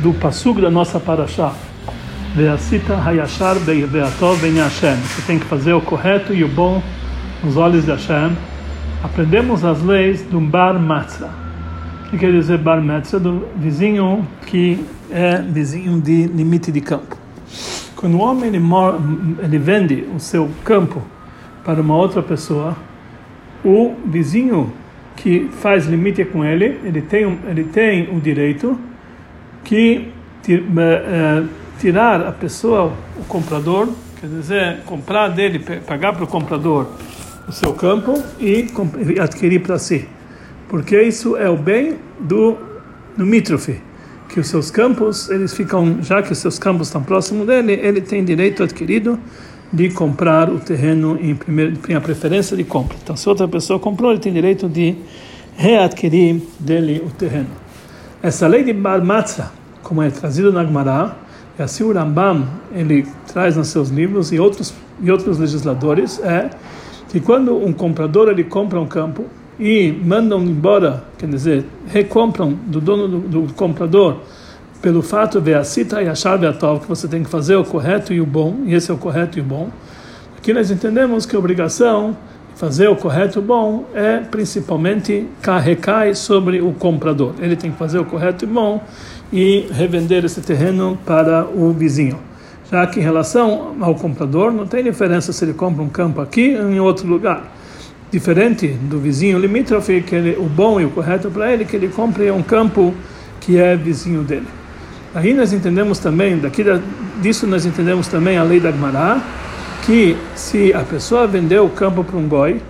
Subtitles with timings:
[0.00, 1.54] do passug da nossa paraxá.
[2.34, 3.86] Veacita hayashar ben.
[3.86, 6.82] Você tem que fazer o correto e o bom
[7.44, 8.36] nos olhos de Hashem.
[9.02, 11.30] Aprendemos as leis do bar matzah.
[12.06, 13.18] O que quer dizer bar matzah?
[13.18, 17.16] Do vizinho que é vizinho de limite de campo.
[17.96, 18.98] Quando o homem ele, mora,
[19.42, 21.02] ele vende o seu campo
[21.64, 22.76] para uma outra pessoa,
[23.64, 24.72] o vizinho
[25.16, 28.78] que faz limite com ele, ele tem, ele tem o direito
[29.64, 30.08] que
[30.48, 31.48] uh,
[31.80, 33.88] tirar a pessoa, o comprador,
[34.20, 36.86] quer dizer, comprar dele, pagar para o comprador
[37.48, 38.66] o seu campo e
[39.20, 40.08] adquirir para si.
[40.68, 42.56] Porque isso é o bem do
[43.18, 43.80] limítrofe,
[44.28, 48.00] que os seus campos, eles ficam, já que os seus campos estão próximos dele, ele
[48.00, 49.18] tem direito adquirido
[49.72, 52.96] de comprar o terreno em primeira, em preferência de compra.
[53.02, 54.96] Então, se outra pessoa comprou, ele tem direito de
[55.56, 57.61] readquirir dele o terreno.
[58.22, 59.50] Essa lei de Bar Matzah,
[59.82, 61.16] como é trazido na Gemara,
[61.58, 66.48] e assim o Rambam ele traz nos seus livros e outros e outros legisladores é
[67.08, 69.24] que quando um comprador ele compra um campo
[69.58, 74.18] e mandam embora, quer dizer, recompram do dono do, do comprador
[74.80, 77.64] pelo fato de a cita e a chave atual que você tem que fazer o
[77.64, 79.68] correto e o bom, e esse é o correto e o bom.
[80.38, 82.16] Aqui nós entendemos que a obrigação
[82.56, 85.26] fazer o correto bom é principalmente
[85.62, 87.34] recai sobre o comprador.
[87.40, 88.82] Ele tem que fazer o correto e bom
[89.32, 92.18] e revender esse terreno para o vizinho.
[92.70, 96.56] Já que em relação ao comprador, não tem diferença se ele compra um campo aqui
[96.56, 97.52] ou em outro lugar.
[98.10, 101.88] Diferente do vizinho limítrofe, que ele, o bom e o correto para ele, que ele
[101.88, 102.94] compre um campo
[103.40, 104.46] que é vizinho dele.
[105.14, 106.80] Aí nós entendemos também, daqui da,
[107.20, 109.20] disso nós entendemos também a lei da Gemara,
[109.82, 112.62] que se a pessoa vendeu o campo para um goi,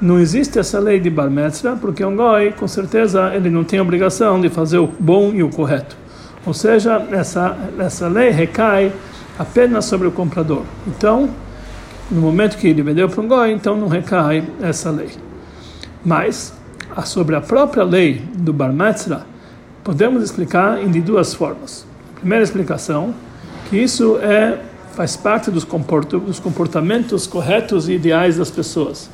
[0.00, 3.80] não existe essa lei de bar mitzvah, porque um goi, com certeza, ele não tem
[3.80, 5.96] obrigação de fazer o bom e o correto.
[6.46, 8.92] Ou seja, essa essa lei recai
[9.38, 10.62] apenas sobre o comprador.
[10.86, 11.30] Então,
[12.10, 15.10] no momento que ele vendeu para um goi, então não recai essa lei.
[16.04, 16.52] Mas
[17.04, 19.26] sobre a própria lei do bar mitzvah,
[19.84, 21.86] podemos explicar de duas formas.
[22.16, 23.14] Primeira explicação,
[23.68, 24.58] que isso é
[24.98, 25.64] faz parte dos
[26.40, 29.08] comportamentos corretos e ideais das pessoas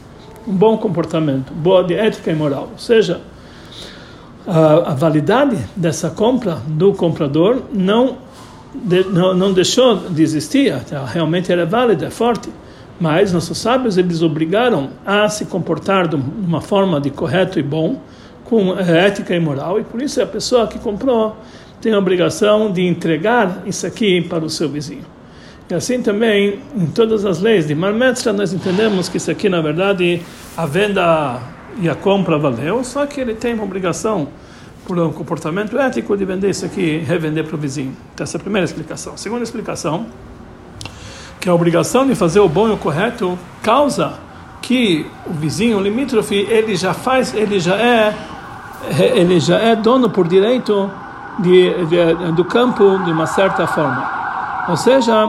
[0.48, 2.70] um bom comportamento, boa de ética e moral.
[2.72, 3.20] Ou seja,
[4.46, 8.16] a, a validade dessa compra do comprador não,
[8.74, 10.74] de, não, não deixou de existir,
[11.06, 12.48] realmente era válida, é forte.
[12.98, 18.00] Mas nossos sábios eles obrigaram a se comportar de uma forma de correto e bom,
[18.44, 21.36] com ética e moral, e por isso a pessoa que comprou
[21.78, 25.14] tem a obrigação de entregar isso aqui para o seu vizinho.
[25.70, 29.62] E assim também, em todas as leis de Marmetra, nós entendemos que isso aqui, na
[29.62, 30.20] verdade,
[30.56, 31.40] a venda
[31.78, 34.28] e a compra valeu, só que ele tem uma obrigação,
[34.86, 37.96] por um comportamento ético, de vender isso aqui revender para o vizinho.
[38.12, 39.16] Então, essa é a primeira explicação.
[39.16, 40.06] Segunda explicação,
[41.40, 44.14] que a obrigação de fazer o bom e o correto causa
[44.60, 48.14] que o vizinho, o limítrofe, ele já faz, ele já é,
[49.14, 50.90] ele já é dono por direito
[51.38, 54.10] de, de, do campo de uma certa forma.
[54.68, 55.28] Ou seja,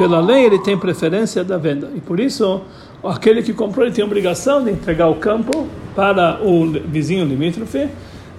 [0.00, 1.90] pela lei ele tem preferência da venda.
[1.94, 2.62] E por isso
[3.04, 7.86] aquele que comprou ele tem obrigação de entregar o campo para o vizinho limítrofe.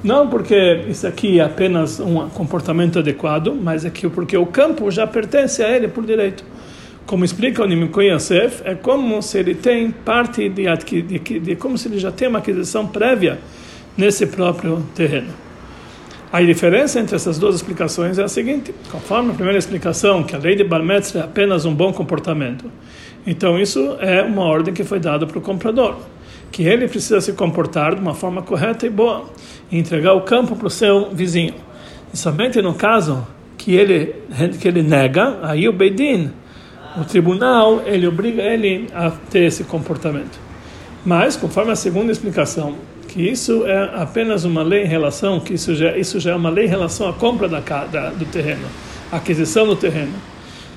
[0.04, 4.90] Não porque isso aqui é apenas um comportamento adequado mas é que porque o campo
[4.90, 6.44] já pertence a ele por direito.
[7.06, 11.56] Como explica o Nimiko Yosef é como se ele tem parte de, de, de, de
[11.56, 13.38] como se ele já tem uma aquisição prévia
[13.96, 15.51] nesse próprio terreno
[16.32, 20.40] a diferença entre essas duas explicações é a seguinte: conforme a primeira explicação, que a
[20.40, 22.72] lei de Bar é apenas um bom comportamento,
[23.28, 25.98] então isso é uma ordem que foi dada para o comprador,
[26.52, 29.26] que ele precisa se comportar de uma forma correta e boa,
[29.70, 31.56] e entregar o campo para o seu vizinho.
[32.14, 33.28] E somente no caso
[33.58, 34.16] que ele
[34.60, 36.32] que ele nega, aí o Beidin,
[36.98, 40.40] o tribunal, ele obriga ele a ter esse comportamento.
[41.06, 42.76] Mas, conforme a segunda explicação,
[43.12, 46.50] que isso é apenas uma lei em relação, que isso já, isso já é uma
[46.50, 48.66] lei em relação à compra da, da do terreno,
[49.12, 50.14] a aquisição do terreno.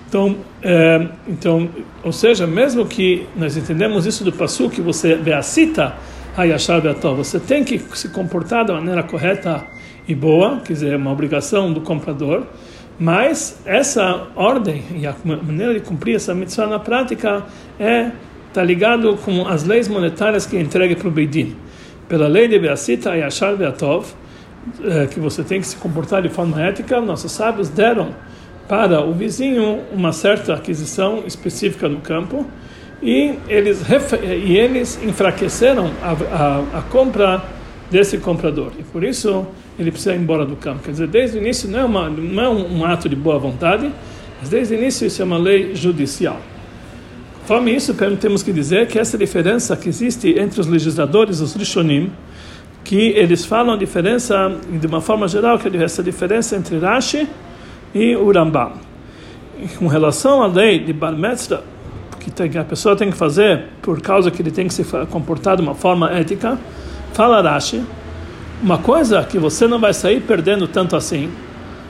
[0.09, 1.69] Então, é, então,
[2.03, 5.95] ou seja, mesmo que nós entendemos isso do passo que você vê a cita,
[7.17, 9.65] você tem que se comportar da maneira correta
[10.07, 12.45] e boa, quer dizer, é uma obrigação do comprador,
[12.99, 17.45] mas essa ordem e a maneira de cumprir essa mitzvah na prática
[17.79, 18.11] é
[18.49, 21.57] está ligado com as leis monetárias que entregue para o Beidin
[22.09, 24.07] pela lei de Beacita e Achar Beatov,
[24.83, 28.15] eh, que você tem que se comportar de forma ética, nossos sábios deram
[28.69, 32.47] para o vizinho uma certa aquisição específica no campo
[33.03, 33.83] e eles,
[34.23, 37.43] e eles enfraqueceram a, a, a compra
[37.91, 38.73] desse comprador.
[38.79, 39.47] E por isso
[39.79, 40.83] ele precisa ir embora do campo.
[40.83, 43.39] Quer dizer, desde o início não é, uma, não é um, um ato de boa
[43.39, 43.91] vontade,
[44.41, 46.41] mas desde o início isso é uma lei judicial.
[47.47, 52.11] Conforme isso, temos que dizer que essa diferença que existe entre os legisladores, os Rishonim,
[52.83, 57.29] que eles falam a diferença, de uma forma geral, que essa diferença entre Rashi
[57.95, 58.33] e o.
[59.79, 61.15] Com relação à lei de Bar
[62.35, 65.57] tem, que a pessoa tem que fazer por causa que ele tem que se comportar
[65.57, 66.59] de uma forma ética,
[67.13, 67.85] fala Rashi,
[68.63, 71.31] uma coisa que você não vai sair perdendo tanto assim,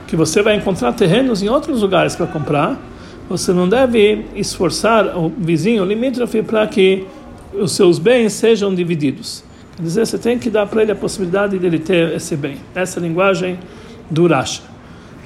[0.08, 2.76] que você vai encontrar terrenos em outros lugares para comprar,
[3.28, 7.04] você não deve esforçar o vizinho limítrofe para que
[7.54, 9.44] os seus bens sejam divididos.
[9.76, 12.56] Quer dizer, você tem que dar para ele a possibilidade de ele ter esse bem.
[12.74, 13.58] Essa é a linguagem
[14.10, 14.62] do Rashi.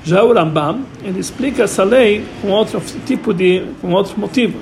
[0.04, 4.58] Já o Rambam, ele explica essa lei com outro tipo de, com outro motivo.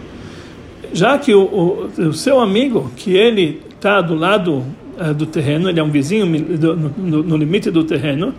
[0.93, 4.65] Já que o, o, o seu amigo, que ele está do lado
[4.99, 8.35] uh, do terreno, ele é um vizinho do, no, no, limite do terreno,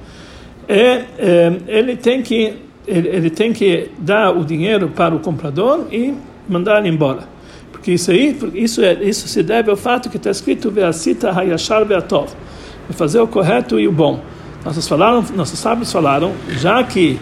[0.67, 2.55] é, é, ele tem que
[2.87, 6.13] ele, ele, tem que dar o dinheiro para o comprador e
[6.47, 7.23] mandar ele embora.
[7.71, 11.85] Porque isso aí, isso, é, isso se deve ao fato que está escrito Ve'asita hayashar
[11.85, 12.29] ve'atov,
[12.91, 14.21] fazer o correto e o bom.
[14.63, 17.19] Nossos, falaram, nossos sábios falaram, já que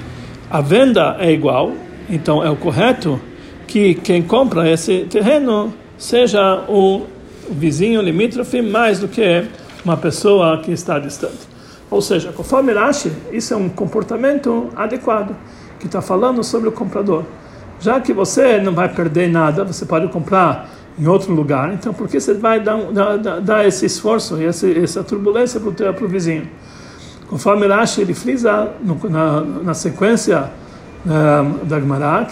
[0.50, 1.74] a venda é igual,
[2.10, 3.20] então é o correto
[3.68, 7.06] que quem compra esse terreno seja o
[7.50, 9.44] vizinho limítrofe mais do que
[9.84, 11.55] uma pessoa que está distante.
[11.90, 15.36] Ou seja, conforme Rashi, isso é um comportamento adequado,
[15.80, 17.24] que está falando sobre o comprador.
[17.80, 22.08] Já que você não vai perder nada, você pode comprar em outro lugar, então por
[22.08, 26.50] que você vai dar, dar, dar esse esforço e essa, essa turbulência para o vizinho?
[27.28, 30.50] Conforme Rashi, ele frisa no, na, na sequência
[31.06, 32.28] uh, da Gemara,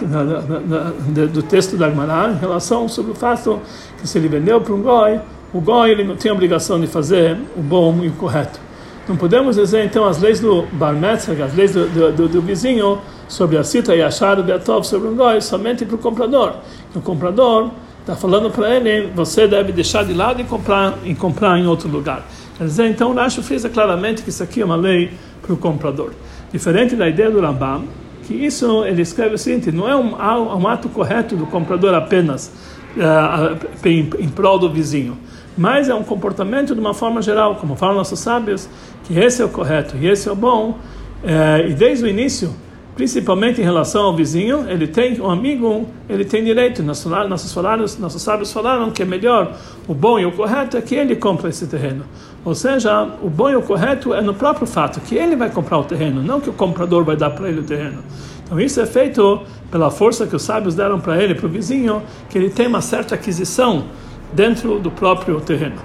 [1.32, 3.60] do texto da Gemara, em relação sobre o fato
[4.00, 5.20] que se ele vendeu para um goi,
[5.54, 8.60] o goi ele não tem obrigação de fazer o bom e o correto.
[9.08, 12.42] Não podemos dizer então as leis do Bar Metzger, as leis do, do, do, do
[12.42, 16.54] vizinho sobre a cita e achar o Beatov sobre um goi somente para o comprador.
[16.96, 21.60] O comprador está falando para ele, você deve deixar de lado e comprar, e comprar
[21.60, 22.26] em outro lugar.
[22.58, 25.12] Quer dizer, então o Rashi frisa claramente que isso aqui é uma lei
[25.42, 26.12] para o comprador.
[26.52, 27.84] Diferente da ideia do Rambam,
[28.26, 32.54] que isso ele escreve o seguinte: não é um, um ato correto do comprador apenas
[32.96, 35.18] uh, em, em prol do vizinho,
[35.58, 38.70] mas é um comportamento de uma forma geral, como falam nossos sábios,
[39.04, 42.54] que esse é o correto e esse é o bom, uh, e desde o início
[42.96, 46.84] principalmente em relação ao vizinho, ele tem um amigo, ele tem direito.
[46.84, 49.56] Nossos, nossos, falaram, nossos sábios falaram que é melhor,
[49.88, 52.06] o bom e o correto é que ele compra esse terreno.
[52.46, 55.80] Ou seja, o bom e o correto é no próprio fato que ele vai comprar
[55.80, 58.04] o terreno, não que o comprador vai dar para ele o terreno.
[58.46, 59.42] Então isso é feito
[59.72, 62.82] pela força que os sábios deram para ele, para o vizinho, que ele tem uma
[62.82, 63.86] certa aquisição
[64.34, 65.76] dentro do próprio terreno.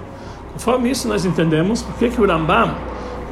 [0.53, 2.75] Conforme isso nós entendemos porque que o Rambam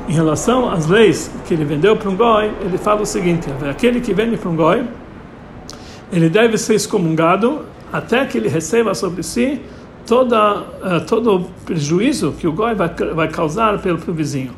[0.07, 3.99] em relação às leis que ele vendeu para um goi, ele fala o seguinte: aquele
[3.99, 4.85] que vende para um goi,
[6.11, 9.61] ele deve ser excomungado até que ele receba sobre si
[10.05, 14.51] toda, uh, todo o prejuízo que o goi vai, vai causar pelo, pelo vizinho.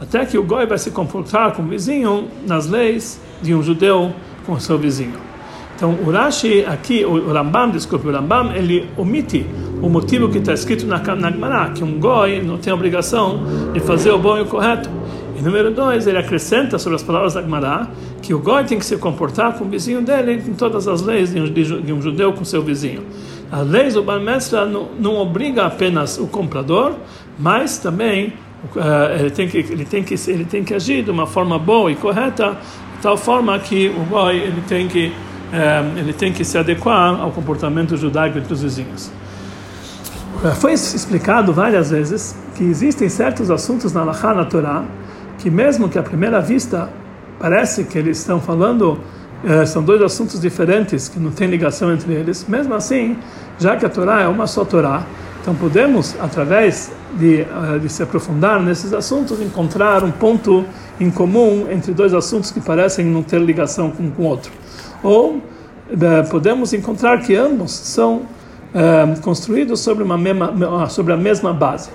[0.00, 4.12] Até que o goi vai se comportar com o vizinho nas leis de um judeu
[4.46, 5.33] com o seu vizinho.
[5.76, 9.44] Então, o Rashi aqui, o Rambam, desculpe, o Rambam, ele omite
[9.82, 13.42] o motivo que está escrito na, na que um goi não tem obrigação
[13.72, 14.88] de fazer o bom e o correto.
[15.36, 17.88] E número dois, ele acrescenta sobre as palavras da Gemara
[18.22, 21.34] que o goi tem que se comportar com o vizinho dele em todas as leis
[21.34, 23.02] de um, de um judeu com seu vizinho.
[23.50, 24.20] As leis do Bar
[24.70, 26.94] não, não obriga apenas o comprador,
[27.38, 28.32] mas também
[28.74, 31.90] uh, ele, tem que, ele, tem que, ele tem que agir de uma forma boa
[31.90, 32.56] e correta,
[32.96, 35.12] de tal forma que o goi ele tem que
[35.54, 39.08] é, ele tem que se adequar ao comportamento judaico entre os vizinhos.
[40.44, 44.84] É, foi explicado várias vezes que existem certos assuntos na Laha, na Torá,
[45.38, 46.90] que mesmo que à primeira vista
[47.38, 48.98] parece que eles estão falando
[49.44, 52.44] é, são dois assuntos diferentes que não tem ligação entre eles.
[52.48, 53.16] Mesmo assim,
[53.58, 55.04] já que a Torá é uma só Torá,
[55.40, 57.46] então podemos, através de,
[57.80, 60.64] de se aprofundar nesses assuntos, encontrar um ponto
[60.98, 64.50] em comum entre dois assuntos que parecem não ter ligação com o outro
[65.04, 65.40] ou
[65.90, 68.22] eh, podemos encontrar que ambos são
[68.74, 71.90] eh, construídos sobre, uma mesma, sobre a mesma base.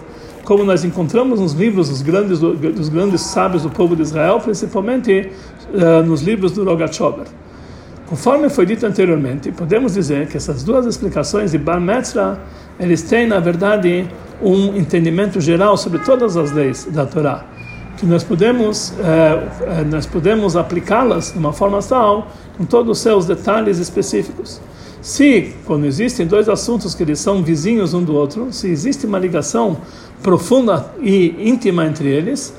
[0.46, 5.32] Como nós encontramos nos livros dos grandes, dos grandes sábios do povo de Israel, principalmente
[5.74, 7.26] eh, nos livros do Rogachover.
[8.08, 12.40] Conforme foi dito anteriormente, podemos dizer que essas duas explicações de Bar Metzra,
[12.80, 14.08] eles têm, na verdade,
[14.42, 17.46] um entendimento geral sobre todas as leis da Torá
[18.00, 23.26] que nós podemos é, nós podemos aplicá-las de uma forma tal com todos os seus
[23.26, 24.62] detalhes específicos.
[25.02, 29.20] Se quando existem dois assuntos que eles são vizinhos um do outro, se existe uma
[29.20, 29.78] ligação
[30.24, 32.54] profunda e íntima entre eles,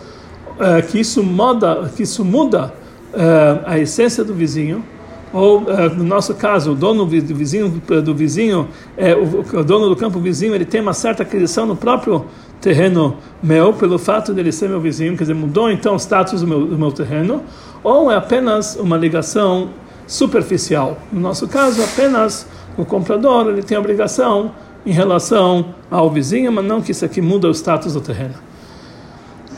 [0.58, 2.72] é, que isso muda, que isso muda
[3.12, 4.84] é, a essência do vizinho,
[5.32, 5.60] ou
[5.96, 8.66] no nosso caso, o dono do vizinho, do vizinho
[8.96, 12.26] é, o, o, dono do campo vizinho, ele tem uma certa aquisição no próprio
[12.60, 16.42] terreno meu, pelo fato de ele ser meu vizinho, quer dizer, mudou então o status
[16.42, 17.42] do meu, do meu terreno,
[17.82, 19.70] ou é apenas uma ligação
[20.06, 20.98] superficial.
[21.12, 24.52] No nosso caso, apenas o comprador ele tem obrigação
[24.84, 28.34] em relação ao vizinho, mas não que isso aqui muda o status do terreno.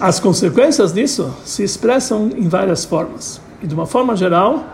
[0.00, 3.40] As consequências disso se expressam em várias formas.
[3.62, 4.64] E de uma forma geral,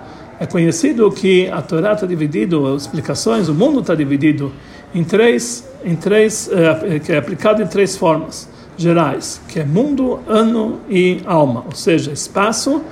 [0.40, 4.52] é conhecido que a Torá está dividido, as explicações, o mundo está dividido
[4.94, 10.20] em três, em três, é, que é aplicado em três formas gerais, que é mundo,
[10.26, 12.82] ano e alma, ou seja, espaço,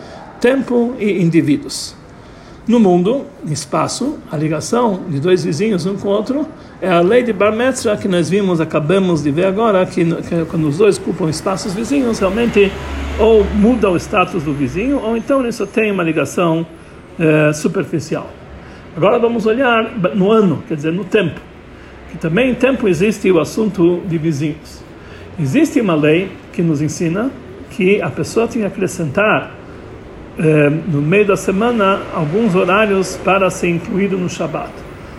[0.40, 1.94] tempo e indivíduos.
[2.66, 6.46] No mundo, espaço, a ligação de dois vizinhos um com o outro
[6.80, 10.44] é a lei de Bar Metzra que nós vimos, acabamos de ver agora, que, que
[10.50, 12.72] quando os dois ocupam espaços vizinhos, realmente
[13.20, 16.66] ou muda o status do vizinho, ou então ele só tem uma ligação
[17.18, 18.28] é, superficial.
[18.96, 19.84] Agora vamos olhar
[20.14, 21.40] no ano, quer dizer, no tempo.
[22.16, 24.82] Que também em tempo existe o assunto de vizinhos.
[25.38, 27.30] Existe uma lei que nos ensina
[27.72, 29.50] que a pessoa tem que acrescentar
[30.38, 34.72] eh, no meio da semana alguns horários para ser incluído no Shabat,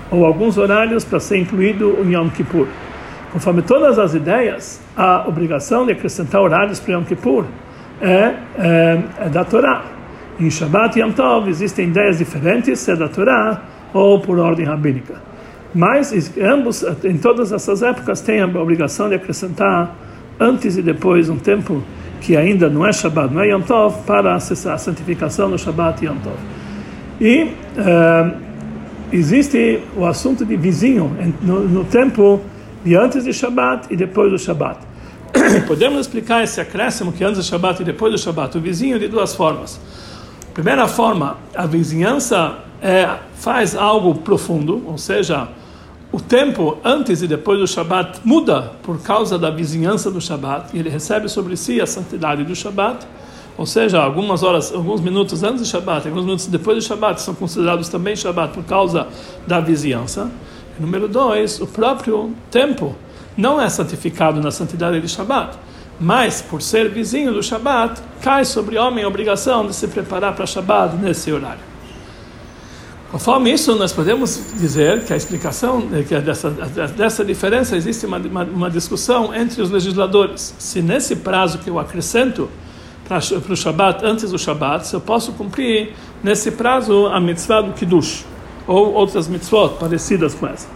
[0.09, 2.67] ou alguns horários para ser incluído em Yom Kippur.
[3.31, 7.45] Conforme todas as ideias, a obrigação de acrescentar horários para Yom Kippur
[8.01, 9.85] é, é, é da Torá.
[10.39, 13.61] Em Shabbat e Yom Tov existem ideias diferentes, se é da Torá
[13.93, 15.26] ou por ordem rabínica.
[15.77, 19.95] Mas ambos, em todas essas épocas, têm a obrigação de acrescentar
[20.39, 21.83] antes e depois um tempo
[22.19, 26.07] que ainda não é Shabbat, não é Yom Tov, para a santificação do Shabbat e
[26.07, 26.35] Yom Tov.
[27.21, 28.35] E uh,
[29.11, 32.41] existe o assunto de vizinho no, no, tempo
[32.83, 34.79] de antes de Shabbat e depois do Shabbat.
[35.67, 39.07] Podemos explicar esse acréscimo que antes do Shabbat e depois do Shabbat, o vizinho de
[39.07, 39.79] duas formas.
[40.55, 45.47] Primeira forma, a vizinhança é, faz algo profundo, ou seja,
[46.17, 50.79] o tempo antes e depois do Shabat muda por causa da vizinhança do Shabat e
[50.79, 53.05] ele recebe sobre si a santidade do Shabat,
[53.55, 57.35] ou seja, algumas horas, alguns minutos antes do Shabat, alguns minutos depois do Shabat são
[57.35, 59.05] considerados também Shabat por causa
[59.45, 60.31] da vizinhança.
[60.79, 62.95] E número dois, o próprio tempo
[63.37, 65.55] não é santificado na santidade do Shabat,
[65.99, 70.35] mas por ser vizinho do Shabat, cai sobre o homem a obrigação de se preparar
[70.35, 71.76] para Shabat nesse horário.
[73.11, 78.17] Conforme isso, nós podemos dizer que a explicação que é dessa, dessa diferença existe uma,
[78.17, 80.53] uma, uma, discussão entre os legisladores.
[80.59, 82.49] Se nesse prazo que eu acrescento
[83.07, 87.61] para, para o Shabat, antes do Shabat, se eu posso cumprir nesse prazo a mitzvah
[87.61, 88.25] do Kiddush,
[88.67, 90.67] ou outras mitzvot parecidas com essa.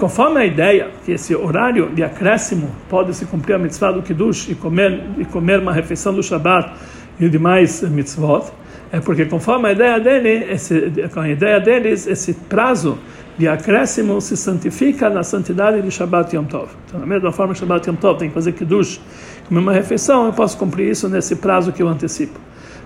[0.00, 4.48] Conforme a ideia que esse horário de acréscimo pode se cumprir a mitzvah do Kiddush
[4.48, 6.72] e comer, e comer uma refeição do Shabat
[7.20, 8.50] e demais mitzvot,
[8.92, 12.98] é porque conforme a ideia dele, esse, com a ideia deles, esse prazo
[13.38, 16.68] de acréscimo se santifica na santidade de Shabbat Yom Tov.
[16.86, 19.00] Então, da mesma forma, Shabbat Yom Tov tem que fazer kiddush,
[19.48, 22.38] comer uma refeição, eu posso cumprir isso nesse prazo que eu antecipo.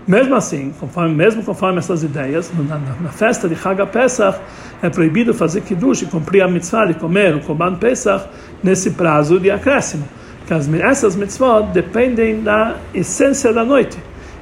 [0.06, 4.38] Mesmo assim, conforme, mesmo conforme essas ideias, na, na, na festa de Chag Pesach,
[4.82, 8.28] é proibido fazer kiddush e cumprir a mitzvah de comer o Korban Pesach
[8.62, 10.06] nesse prazo de acréscimo.
[10.40, 13.96] Porque essas mitzvot dependem da essência da noite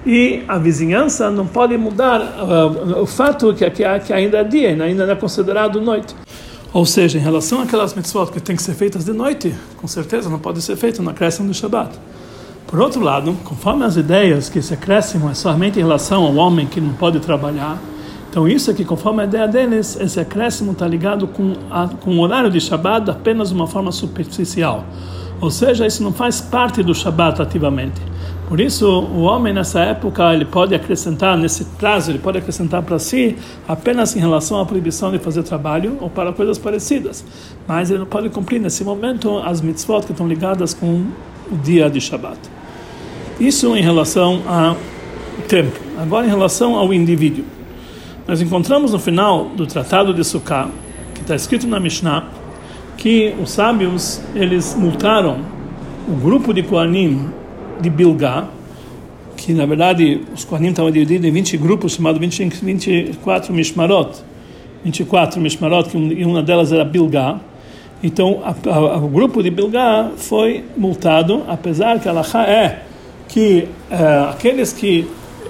[0.05, 4.71] e a vizinhança não pode mudar uh, o fato que, que, que, ainda é dia,
[4.71, 6.15] ainda não é considerado noite.
[6.73, 10.29] Ou seja, em relação àquelas mitzvot que têm que ser feitas de noite, com certeza
[10.29, 11.91] não pode ser feito no acréscimo do Shabbat.
[12.67, 16.67] Por outro lado, conforme as ideias que esse acréscimo é somente em relação ao homem
[16.67, 17.79] que não pode trabalhar,
[18.31, 22.17] então isso é que conforme a ideia deles, esse acréscimo está ligado com, a, com
[22.17, 24.87] o horário de Shabbat apenas de uma forma superficial.
[25.39, 28.01] Ou seja, isso não faz parte do Shabbat ativamente.
[28.53, 32.99] Por isso, o homem nessa época ele pode acrescentar nesse prazo, ele pode acrescentar para
[32.99, 33.35] si
[33.67, 37.25] apenas em relação à proibição de fazer trabalho ou para coisas parecidas,
[37.67, 41.07] mas ele não pode cumprir nesse momento as mitzvot que estão ligadas com
[41.51, 42.39] o dia de Shabbat.
[43.41, 44.77] Isso em relação ao
[45.49, 45.81] tempo.
[45.99, 47.47] Agora em relação ao indivíduo.
[48.29, 50.69] Nós encontramos no final do Tratado de Sukkah,
[51.15, 52.27] que está escrito na Mishnah,
[52.99, 55.39] que os sábios eles multaram
[56.07, 57.41] o grupo de Koanim
[57.83, 58.49] de Bilgá,
[59.37, 64.23] que na verdade os Kohanim estavam divididos em 20 grupos, chamados 24 Mishmarot,
[64.85, 67.41] 24 Mishmarot, que uma delas era Bilgá.
[68.03, 72.83] Então, a, a, o grupo de Bilgá foi multado, apesar que a é
[73.29, 75.09] que é, aqueles que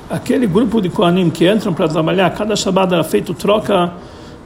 [0.09, 3.93] aquele grupo de Kohanim que entram para trabalhar, cada Shabbat era feito troca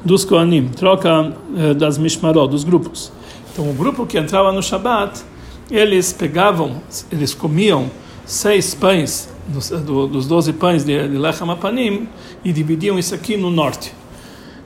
[0.04, 3.12] dos Kohanim, troca é, das Mishmarot, dos grupos.
[3.52, 5.22] Então, o grupo que entrava no Shabbat
[5.70, 6.76] eles pegavam,
[7.10, 7.90] eles comiam
[8.24, 12.08] seis pães, dos, do, dos doze pães de, de Lechem Apanim,
[12.44, 13.92] e dividiam isso aqui no norte.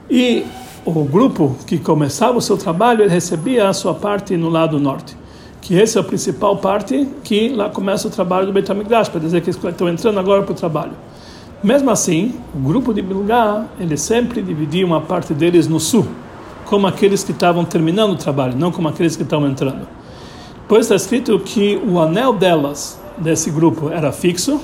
[0.09, 0.43] E
[0.85, 5.15] o grupo que começava o seu trabalho, ele recebia a sua parte no lado norte.
[5.61, 9.19] Que essa é a principal parte que lá começa o trabalho do Beit HaMikdash, para
[9.19, 10.93] dizer que estão entrando agora para o trabalho.
[11.63, 16.07] Mesmo assim, o grupo de Bilgá, ele sempre dividia uma parte deles no sul,
[16.65, 19.87] como aqueles que estavam terminando o trabalho, não como aqueles que estavam entrando.
[20.71, 24.57] Depois está escrito que o anel delas, desse grupo, era fixo,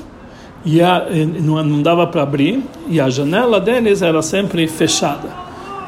[0.63, 1.05] e a,
[1.43, 5.27] não, não dava para abrir, e a janela deles era sempre fechada.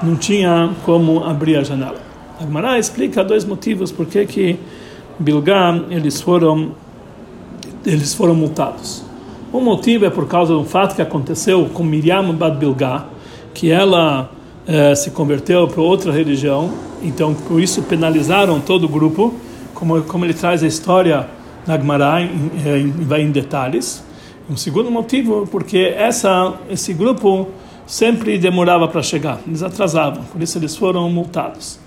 [0.03, 1.95] Não tinha como abrir a janela.
[2.37, 4.59] A explica dois motivos por que que
[5.17, 6.73] Bilgá eles foram
[7.85, 9.05] eles foram multados.
[9.53, 13.05] O motivo é por causa do fato que aconteceu com Miriam Bad Bilgá,
[13.53, 14.29] que ela
[14.67, 16.69] eh, se converteu para outra religião,
[17.01, 19.33] então por isso penalizaram todo o grupo,
[19.79, 21.27] como, como ele traz a história
[21.65, 24.03] na Gemara, em, em, vai em detalhes.
[24.49, 27.47] Um segundo motivo, porque essa, esse grupo
[27.87, 31.79] sempre demorava para chegar, eles atrasavam, por isso eles foram multados,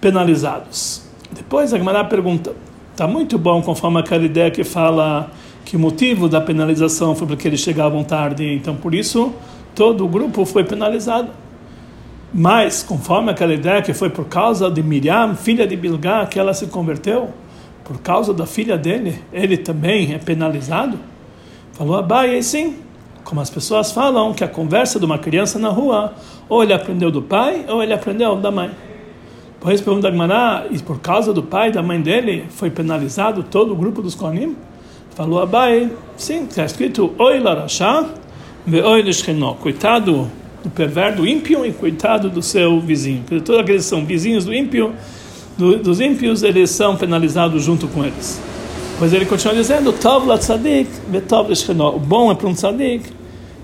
[0.00, 1.02] penalizados.
[1.32, 2.54] Depois a Gemara pergunta,
[2.92, 5.30] está muito bom conforme aquela ideia que fala
[5.64, 9.32] que o motivo da penalização foi porque eles chegavam tarde, então por isso
[9.74, 11.30] todo o grupo foi penalizado.
[12.36, 16.52] Mas, conforme aquela ideia que foi por causa de Miriam, filha de Bilgá, que ela
[16.52, 17.30] se converteu,
[17.84, 20.98] por causa da filha dele, ele também é penalizado?
[21.74, 22.78] Falou Abai, sim.
[23.22, 26.12] Como as pessoas falam que a conversa de uma criança na rua,
[26.48, 28.72] ou ele aprendeu do pai, ou ele aprendeu da mãe.
[29.52, 33.72] Depois pergunta Agmará, e por causa do pai e da mãe dele, foi penalizado todo
[33.72, 34.56] o grupo dos Kohanim?
[35.14, 38.04] Falou Abai, sim, está escrito Oi Larachá,
[38.66, 39.54] ve Oi Lishchenó.
[39.54, 40.28] Coitado
[40.64, 43.22] do perverso, do ímpio, e coitado do seu vizinho.
[43.26, 44.94] Porque todos aqueles que são vizinhos do ímpio,
[45.58, 48.40] do, dos ímpios, eles são penalizados junto com eles.
[48.98, 51.94] Pois ele continua dizendo: Tov la tzadik, ve tov Lishchenó.
[51.94, 53.04] O bom é para um tzadik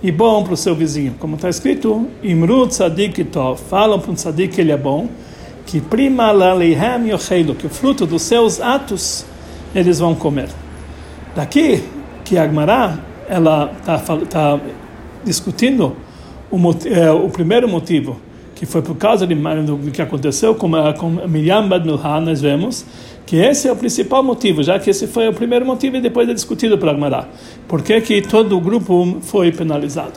[0.03, 1.15] e bom para o seu vizinho.
[1.19, 3.59] Como está escrito, Imru tzadik tov.
[3.59, 5.09] Falam para um tzadik que ele é bom.
[5.67, 9.25] Que prima la leihem yocheilu, que o fruto dos seus atos
[9.75, 10.49] eles vão comer.
[11.35, 11.83] Daqui
[12.25, 14.61] que Agmará ela está tá
[15.25, 15.97] discutindo
[16.51, 18.21] o, é, o, primeiro motivo
[18.55, 22.85] que foi por causa de, do que aconteceu com, com Miriam Bad Milha, nós vemos
[23.25, 26.29] que esse é o principal motivo, já que esse foi o primeiro motivo e depois
[26.29, 27.27] é discutido por Agmará.
[27.67, 30.15] Por que, que todo o grupo foi penalizado?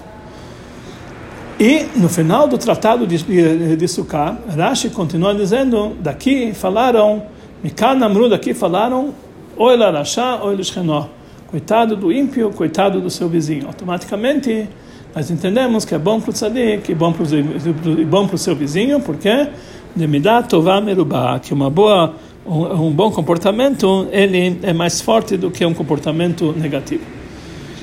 [1.60, 7.24] E no final do tratado de, de, de Sukkah, Rashi continua dizendo: daqui falaram,
[7.64, 9.14] Mikan Amru, daqui falaram
[9.56, 11.06] ou ele arachá, ou ele shrenó.
[11.48, 13.68] Coitado do ímpio, coitado do seu vizinho.
[13.68, 14.68] Automaticamente,
[15.16, 19.48] nós entendemos que é bom para o tzadik, e bom para o, seu vizinho, porque
[19.96, 25.52] demidah tová merubá, que uma boa, um, um bom comportamento, ele é mais forte do
[25.52, 27.04] que um comportamento negativo.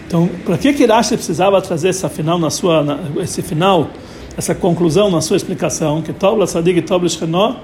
[0.06, 3.88] Então, para que que Rashi precisava trazer essa final na sua, na, esse final,
[4.36, 7.54] essa conclusão na sua explicação, que Tobla Sadig e Tobla Shrenó,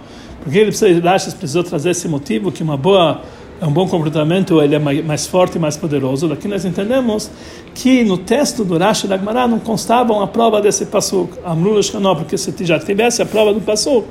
[0.45, 3.21] porque ele precisa, Rashi precisou trazer esse motivo, que uma boa
[3.61, 6.29] é um bom comportamento, ele é mais forte e mais poderoso.
[6.29, 7.31] Daqui nós entendemos
[7.75, 12.15] que no texto do Rashi da Gemara não constavam a prova desse passuk, Amrul Shkanó,
[12.15, 14.07] porque se já tivesse a prova do passuk,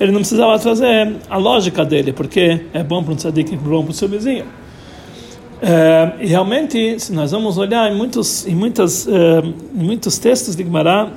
[0.00, 3.82] ele não precisava trazer a lógica dele, porque é bom para um tzadik e bom
[3.82, 4.44] para o seu vizinho.
[5.60, 9.42] É, e realmente, se nós vamos olhar em muitos, em muitas, é,
[9.76, 11.12] em muitos textos de Gemara,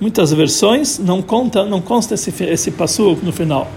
[0.00, 2.72] muitas versões, não conta, não consta esse, esse
[3.22, 3.68] no final.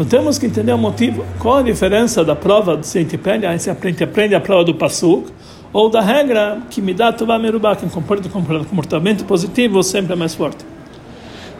[0.00, 1.26] Então temos que entender o motivo.
[1.38, 3.50] Qual a diferença da prova do Sentipédia?
[3.50, 5.30] Aí você aprende, aprende a prova do Passuk,
[5.74, 10.34] ou da regra que me dá Tuvá Merubá, que um comportamento positivo sempre é mais
[10.34, 10.64] forte.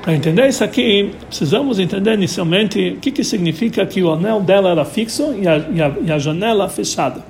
[0.00, 4.70] Para entender isso aqui, precisamos entender inicialmente o que, que significa que o anel dela
[4.70, 7.22] era fixo e a, e a, e a janela fechada.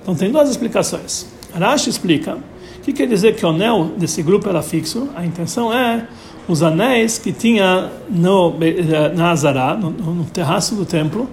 [0.00, 1.26] Então tem duas explicações.
[1.52, 5.08] Rashi explica o que quer dizer que o anel desse grupo era fixo.
[5.16, 6.06] A intenção é
[6.48, 11.28] os anéis que tinha no, eh, na Azará, no, no, terraço do templo,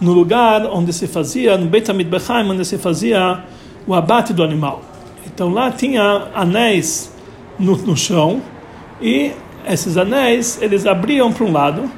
[0.00, 3.44] no lugar onde se fazia, no Beit Hamid Bechaim, onde se fazia
[3.86, 4.82] o abate do animal.
[5.26, 7.12] Então lá tinha anéis
[7.58, 8.42] no, no chão
[9.00, 9.32] e
[9.66, 11.90] esses anéis eles abriam para um lado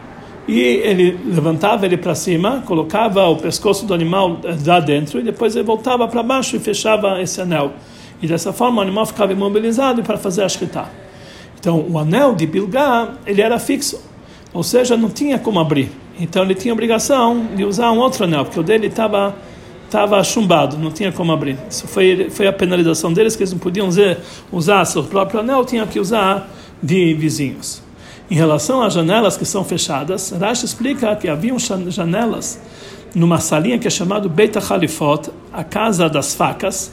[0.47, 5.55] e ele levantava ele para cima, colocava o pescoço do animal lá dentro e depois
[5.55, 7.73] ele voltava para baixo e fechava esse anel.
[8.23, 11.10] E dessa forma o animal ficava imobilizado para fazer a shkita.
[11.61, 14.01] Então, o anel de Bilgá, ele era fixo,
[14.53, 15.93] ou seja, não tinha como abrir.
[16.19, 19.37] Então, ele tinha obrigação de usar um outro anel, porque o dele estava
[19.85, 21.59] estava chumbado, não tinha como abrir.
[21.69, 24.17] Isso foi foi a penalização deles que eles não podiam usar,
[24.53, 26.49] usar seu próprio anel, tinham que usar
[26.83, 27.83] de vizinhos.
[28.31, 32.61] Em relação às janelas que são fechadas, Rashi explica que haviam janelas
[33.13, 36.93] numa salinha que é chamada Beit Khalifot, a casa das facas,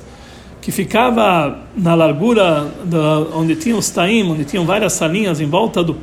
[0.67, 5.81] que ficava na largura da, onde tinha os taim, onde tinham várias salinhas em volta
[5.81, 5.95] do,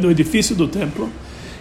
[0.00, 1.10] do edifício do templo.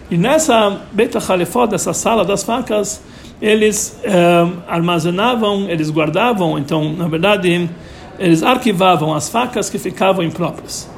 [0.09, 3.03] E nessa Beit Halefot, essa sala das facas,
[3.41, 7.69] eles eh, armazenavam, eles guardavam, então, na verdade,
[8.17, 10.89] eles arquivavam as facas que ficavam impróprias.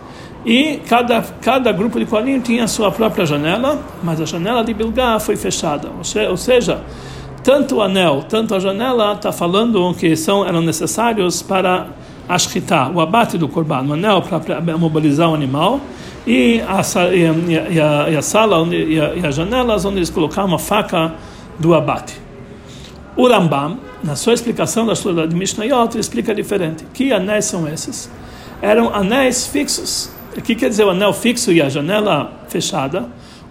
[0.46, 4.76] E cada, cada grupo de colinho tinha a sua própria janela, mas a janela de
[4.76, 5.90] Bilgá foi fechada.
[6.30, 6.82] Ou seja,
[7.48, 11.88] tanto o anel, tanto a janela, está falando que são, eram necessários para
[12.28, 15.80] ashkita, o abate do corban, o anel para mobilizar o animal,
[16.28, 16.82] e a,
[17.16, 20.60] e a, e a, sala onde, e, a, e as janelas onde eles colocavam a
[20.60, 21.14] faca
[21.58, 22.16] do abate.
[23.16, 26.86] O Rambam, na sua explicação da sua de Mishnayot, explica diferente.
[26.94, 28.12] Que anéis são esses?
[28.62, 30.12] Eram anéis fixos.
[30.36, 33.08] O que quer dizer o anel fixo e a janela fechada?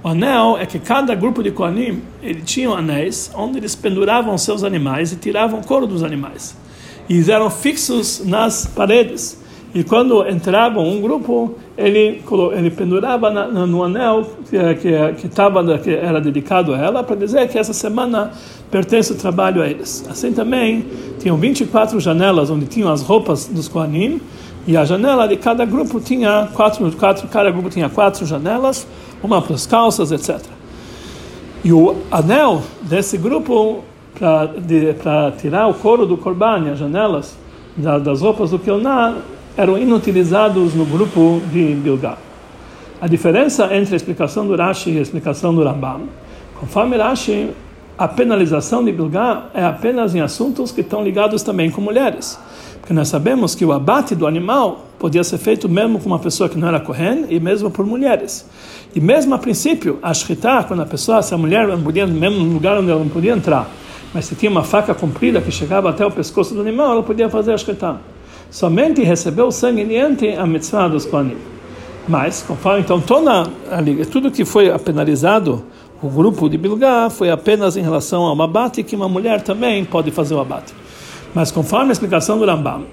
[0.07, 4.63] O anel é que cada grupo de Kohanim, ele tinha anéis onde eles penduravam seus
[4.63, 6.57] animais e tiravam couro dos animais.
[7.09, 9.43] E eram fixos nas paredes.
[9.75, 15.91] E quando entravam um grupo, ele, ele pendurava na, no anel que, que, que, que
[15.91, 18.31] era dedicado a ela, para dizer que essa semana
[18.71, 20.07] pertence o trabalho a eles.
[20.09, 20.87] Assim também,
[21.19, 24.21] tinham 24 janelas onde tinham as roupas dos Kohanim,
[24.69, 28.87] e a janela de cada grupo tinha quatro, quatro cada grupo tinha quatro janelas,
[29.23, 30.41] uma para as calças, etc.
[31.65, 33.83] E o anel desse grupo,
[34.19, 37.37] para tirar o couro do corban, as janelas
[37.77, 39.17] das roupas do Kilná,
[39.57, 42.19] eram inutilizados no grupo de Bilgá.
[43.01, 46.03] A diferença entre a explicação do Rashi e a explicação do Rambam,
[46.59, 47.51] conforme Rashi,
[47.99, 52.39] a penalização de Bilgá é apenas em assuntos que estão ligados também com mulheres.
[52.87, 56.49] Porque nós sabemos que o abate do animal podia ser feito mesmo com uma pessoa
[56.49, 58.49] que não era Kohen e mesmo por mulheres.
[58.95, 62.45] E mesmo a princípio, a shritá, quando a pessoa, se a mulher não podia, mesmo
[62.45, 63.69] no lugar onde ela não podia entrar,
[64.15, 67.29] mas se tinha uma faca comprida que chegava até o pescoço do animal, ela podia
[67.29, 67.97] fazer a shritá.
[68.53, 71.39] Somente recebeu o sangue diante a mitzvah dos Kohanim.
[72.07, 73.51] Mas, conforme então, toda,
[74.13, 75.65] tudo que foi penalizado
[76.01, 80.13] o grupo de Bilgá foi apenas em relação ao abate, que uma mulher também pode
[80.13, 80.73] fazer o abate.
[81.37, 82.87] Mas conforme a explicação do Rambam,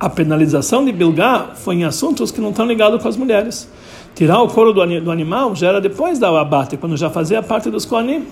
[0.00, 3.70] a penalização de Bilgá foi em assuntos que não estão ligados com as mulheres.
[4.14, 7.68] Tirar o couro do, do animal já era depois da abate, quando já fazia parte
[7.68, 8.24] dos Kohanim,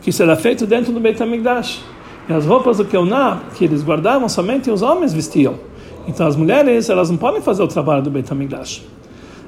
[0.00, 1.84] que será feito dentro do Beit HaMikdash.
[2.30, 5.56] E as roupas do Keuná, que eles guardavam, somente os homens vestiam.
[6.08, 8.86] Então as mulheres, elas não podem fazer o trabalho do Beit HaMikdash.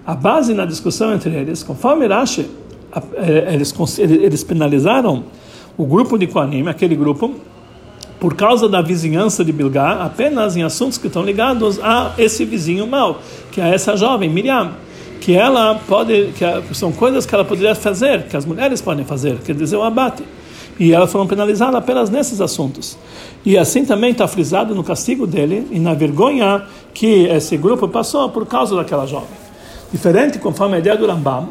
[0.06, 2.46] A base na discussão entre eles, conforme Rashi
[3.16, 5.24] eh, eles, eles penalizaram
[5.78, 7.34] o grupo de Koanim, aquele grupo,
[8.20, 12.86] por causa da vizinhança de Bilgá, apenas em assuntos que estão ligados a esse vizinho
[12.86, 13.20] mau,
[13.52, 14.72] que é essa jovem, Miriam,
[15.20, 19.38] que ela pode, que são coisas que ela poderia fazer, que as mulheres podem fazer,
[19.38, 20.24] quer dizer, o abate.
[20.80, 22.96] E elas foram penalizadas apenas nesses assuntos.
[23.44, 28.28] E assim também está frisado no castigo dele e na vergonha que esse grupo passou
[28.30, 29.28] por causa daquela jovem.
[29.90, 31.48] Diferente, conforme a ideia do Rambam,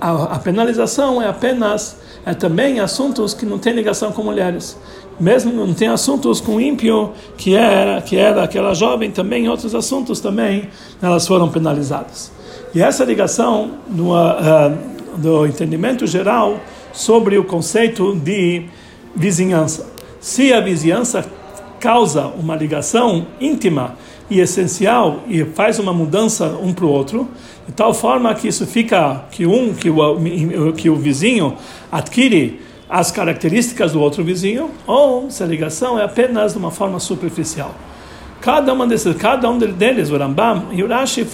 [0.00, 4.78] a, a penalização é apenas é também assuntos que não têm ligação com mulheres.
[5.22, 10.18] Mesmo não tem assuntos com ímpio, que era, que era aquela jovem, também outros assuntos
[10.18, 10.64] também
[11.00, 12.32] elas foram penalizadas.
[12.74, 14.76] E essa ligação do, uh,
[15.16, 16.58] do entendimento geral
[16.92, 18.64] sobre o conceito de
[19.14, 19.92] vizinhança.
[20.18, 21.24] Se a vizinhança
[21.78, 23.94] causa uma ligação íntima
[24.28, 27.28] e essencial e faz uma mudança um para o outro,
[27.64, 31.54] de tal forma que isso fica que um que o, que o vizinho
[31.92, 37.00] adquire as características do outro vizinho, ou se a ligação é apenas de uma forma
[37.00, 37.74] superficial.
[38.42, 41.26] Cada uma desses, cada um deles, o Rambam e o Rashi,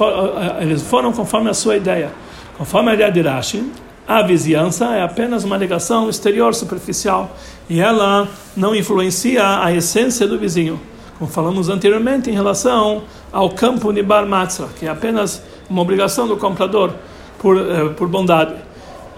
[0.61, 2.13] eles foram conforme a sua ideia.
[2.57, 3.73] Conforme a ideia de Rashi,
[4.07, 7.37] a vizinhança é apenas uma ligação exterior superficial
[7.69, 10.79] e ela não influencia a essência do vizinho
[11.19, 16.29] como falamos anteriormente, em relação ao campo de Bar Matzah, que é apenas uma obrigação
[16.29, 16.93] do comprador
[17.41, 18.55] por, eh, por bondade.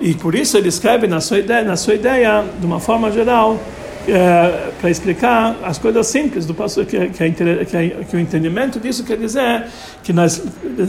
[0.00, 3.60] E por isso ele escreve na sua ideia, na sua ideia de uma forma geral,
[4.08, 9.04] é, para explicar as coisas simples do passo que, que, que, que, o entendimento disso
[9.04, 9.66] quer dizer
[10.02, 10.42] que nós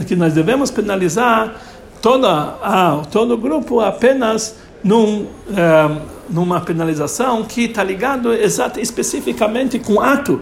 [0.08, 1.56] que nós devemos penalizar
[2.00, 2.30] toda
[2.62, 9.94] a todo o grupo apenas num, é, numa penalização que está ligado exato especificamente com
[9.94, 10.40] o ato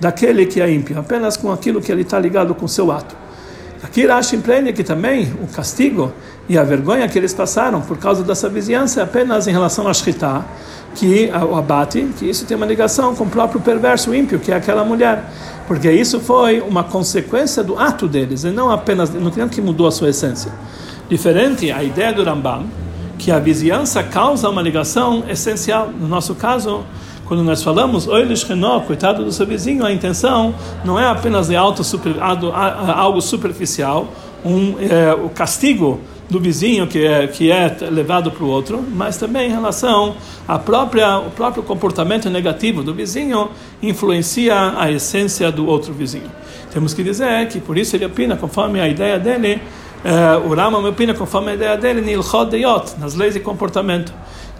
[0.00, 3.23] daquele que é ímpio, apenas com aquilo que ele está ligado com seu ato.
[3.84, 6.10] Aqui Rashi empreende que também o castigo
[6.48, 9.92] e a vergonha que eles passaram por causa dessa vizinhança é apenas em relação a
[9.92, 10.42] Shritá,
[10.94, 14.56] que o abate, que isso tem uma ligação com o próprio perverso ímpio, que é
[14.56, 15.22] aquela mulher.
[15.68, 19.86] Porque isso foi uma consequência do ato deles, e não apenas, não tem que mudou
[19.86, 20.50] a sua essência.
[21.06, 22.64] Diferente a ideia do Rambam,
[23.18, 25.90] que a vizinhança causa uma ligação essencial.
[25.90, 26.84] No nosso caso,
[27.26, 28.06] Quando nós falamos,
[28.82, 34.08] coitado do seu vizinho, a intenção não é apenas de super, algo superficial,
[34.44, 39.16] um, é, o castigo do vizinho que é, que é levado para o outro, mas
[39.16, 43.48] também em relação ao própria, o próprio comportamento negativo do vizinho
[43.82, 46.30] influencia a essência do outro vizinho.
[46.72, 49.62] Temos que dizer que por isso ele opina conforme a ideia dele,
[50.04, 52.00] uh, o Rama opina conforme a ideia dele,
[52.98, 54.12] nas leis de comportamento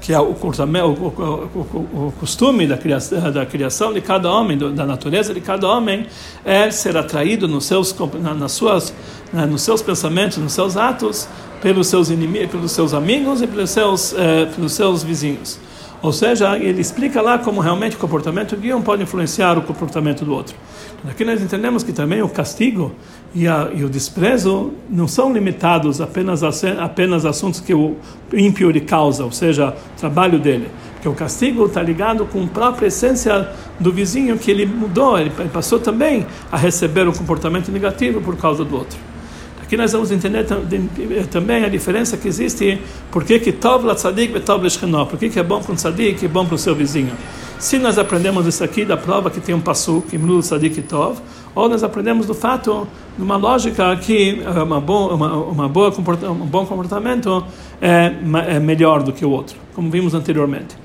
[0.04, 5.32] que é o, o, o, costume da criação, da criação de cada homem, da natureza
[5.32, 6.06] de cada homem,
[6.44, 7.96] é ser atraído nos seus,
[8.38, 8.92] nas suas,
[9.32, 11.26] nos seus pensamentos, nos seus atos,
[11.62, 15.58] pelos seus inimigos, pelos seus amigos e pelos seus, eh, pelos seus vizinhos.
[16.04, 20.22] Ou seja, ele explica lá como realmente o comportamento de um pode influenciar o comportamento
[20.22, 20.54] do outro.
[21.08, 22.92] Aqui nós entendemos que também o castigo
[23.34, 26.50] e, a, e o desprezo não são limitados apenas a
[26.84, 27.96] apenas assuntos que o
[28.34, 30.68] ímpio lhe causa, ou seja, o trabalho dele.
[30.92, 33.48] Porque o castigo está ligado com a própria essência
[33.80, 38.62] do vizinho que ele mudou, ele passou também a receber um comportamento negativo por causa
[38.62, 38.98] do outro.
[39.64, 40.44] Aqui nós vamos entender
[41.30, 42.78] também a diferença que existe,
[43.10, 44.62] por que tov la tzadik e tov
[45.08, 47.12] por que é bom para um tzadik e bom para o seu vizinho.
[47.58, 49.62] Se nós aprendemos isso aqui da prova que tem um
[50.02, 51.18] que imlu tzadik e tov,
[51.54, 56.46] ou nós aprendemos do fato, numa lógica que eh, uma boa, uma, uma boa um
[56.46, 57.42] bom comportamento
[57.80, 58.12] é,
[58.48, 60.83] é melhor do que o outro, como vimos anteriormente.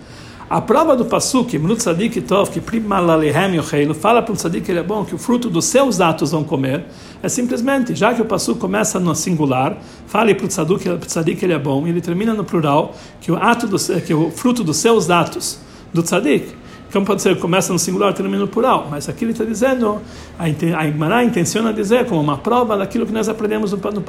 [0.49, 4.71] A prova do Pasuk, Mnut Tzadik Tov, que Primalalehem Yocheilu, fala para o Tzadik que
[4.71, 6.85] ele é bom, que o fruto dos seus atos vão comer,
[7.21, 11.53] é simplesmente, já que o Pasuk começa no singular, fale para o Tzadik que ele
[11.53, 14.77] é bom, e ele termina no plural, que o, ato do, que o fruto dos
[14.77, 15.59] seus atos,
[15.93, 16.51] do Tzadik,
[16.89, 20.01] então pode ser, começa no singular, termina no plural, mas aqui ele está dizendo,
[20.39, 24.01] a Igmará intenciona dizer como uma prova daquilo que nós aprendemos no, no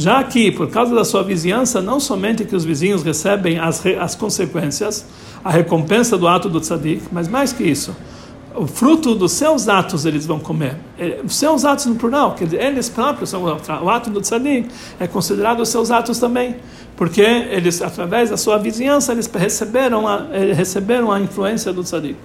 [0.00, 4.14] já que, por causa da sua vizinhança, não somente que os vizinhos recebem as, as
[4.14, 5.04] consequências,
[5.44, 7.94] a recompensa do ato do tzadik, mas mais que isso,
[8.54, 10.76] o fruto dos seus atos eles vão comer.
[10.98, 15.06] É, os seus atos no plural, que eles próprios são o ato do tzadik é
[15.06, 16.56] considerado os seus atos também,
[16.96, 22.16] porque eles através da sua vizinhança eles receberam a, eh, receberam a influência do tzadik.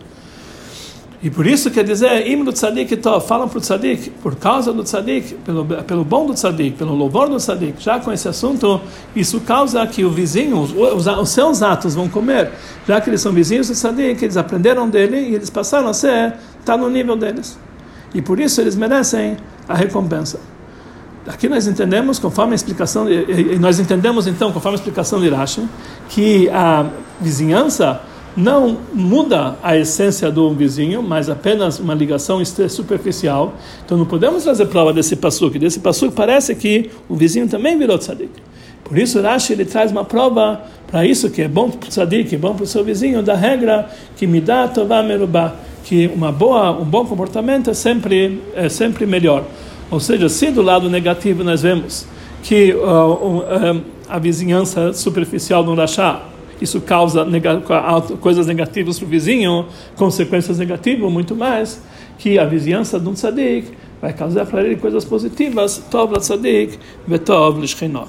[1.24, 4.72] E por isso quer dizer, im do tzadik tov, falam para o tzadik, por causa
[4.72, 8.80] do tzadik, pelo, pelo bom do tzadik, pelo louvor do tzadik, já com esse assunto,
[9.16, 12.52] isso causa que o vizinho, os, os, os seus atos vão comer,
[12.88, 16.34] já que eles são vizinhos do tzadik, eles aprenderam dele e eles passaram a ser,
[16.60, 17.58] está no nível deles.
[18.14, 20.40] E por isso eles merecem a recompensa.
[21.28, 23.08] Aqui nós entendemos, conforme a explicação,
[23.60, 25.68] nós entendemos então, conforme a explicação de Rashi,
[26.08, 26.86] que a
[27.20, 28.00] vizinhança
[28.36, 33.54] não muda a essência do vizinho, mas apenas uma ligação superficial.
[33.86, 37.98] Então não podemos trazer prova desse que Desse que parece que o vizinho também virou
[37.98, 38.32] tzadik.
[38.84, 42.36] Por isso Rashi ele traz uma prova para isso que é bom para o tzadik,
[42.36, 46.32] é bom para o seu vizinho, da regra que me dá tová merubá, que uma
[46.32, 49.44] boa, um bom comportamento é sempre é sempre melhor.
[49.90, 52.06] Ou seja, se do lado negativo nós vemos
[52.44, 56.22] que uh, a vizinhança superficial no Rashá
[56.62, 57.26] isso causa
[58.22, 59.66] coisas negativas para o vizinho,
[59.96, 61.82] consequências negativas, muito mais,
[62.18, 66.80] que a vizinhança de um tzadik vai causar para ele coisas positivas, tov la tzadik,
[67.08, 68.06] vetov lishchenó.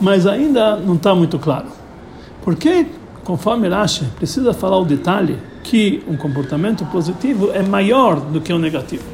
[0.00, 1.66] Mas ainda não está muito claro.
[2.42, 2.86] Porque,
[3.24, 8.58] conforme Rashi, precisa falar o detalhe que um comportamento positivo é maior do que o
[8.58, 9.04] negativo.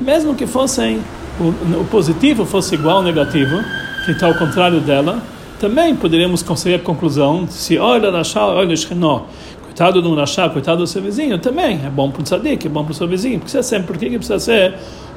[0.00, 1.00] Mesmo que fossem
[1.38, 3.62] o, o positivo fosse igual ao negativo,
[4.04, 5.22] que está ao contrário dela,
[5.62, 9.26] também poderíamos conseguir a conclusão, se olha Rashá, olha Shechinó,
[9.62, 12.82] coitado do Rashá, coitado do seu vizinho, também é bom para o tzadik, é bom
[12.82, 13.38] para o seu vizinho.
[13.38, 14.74] Precisa ser, por que precisa ser,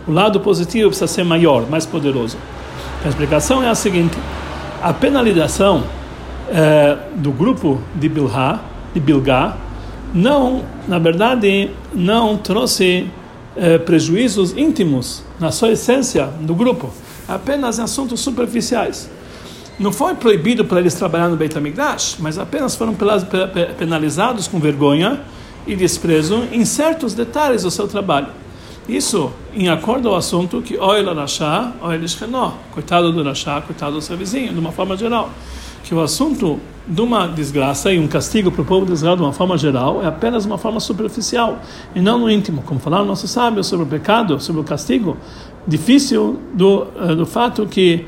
[0.08, 2.38] o lado positivo precisa ser maior, mais poderoso?
[3.03, 4.15] A explicação é a seguinte,
[4.84, 5.84] a penalização
[6.51, 8.60] é, do grupo de Bilhá,
[8.93, 9.58] de Bilgá,
[10.13, 13.08] não, na verdade, não trouxe
[13.58, 16.91] é, prejuízos íntimos na sua essência do grupo,
[17.27, 19.10] apenas em assuntos superficiais
[19.79, 22.95] não foi proibido para eles trabalhar no Beit HaMikdash, mas apenas foram
[23.77, 25.21] penalizados com vergonha
[25.67, 28.27] e desprezo em certos detalhes do seu trabalho.
[28.88, 34.01] Isso em acordo ao assunto que Oil Rasha, Oil Ishkenó, coitado do Rasha, coitado do
[34.01, 35.29] seu vizinho, de uma forma geral.
[35.83, 39.23] Que o assunto de uma desgraça e um castigo para o povo de Israel de
[39.23, 41.59] uma forma geral é apenas uma forma superficial
[41.95, 42.61] e não no íntimo.
[42.61, 45.17] Como falaram nossos sábios sobre o pecado, sobre o castigo,
[45.67, 48.05] difícil do, eh, do fato que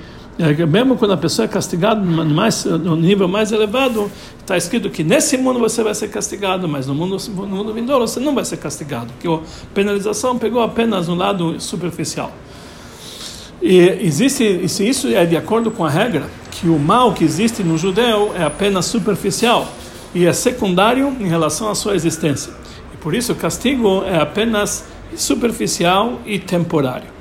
[0.68, 5.60] mesmo quando a pessoa é castigada no, nível mais elevado, está escrito que nesse mundo
[5.60, 9.08] você vai ser castigado, mas no mundo, no mundo vindouro você não vai ser castigado,
[9.14, 9.40] porque a
[9.74, 12.32] penalização pegou apenas no lado superficial.
[13.62, 17.78] E existe, isso é de acordo com a regra, que o mal que existe no
[17.78, 19.68] judeu é apenas superficial,
[20.14, 22.54] e é secundário em relação à sua existência.
[22.94, 27.17] E por isso o castigo é apenas superficial e temporário.